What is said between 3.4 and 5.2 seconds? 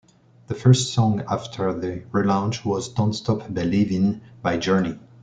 Believin'" by Journey.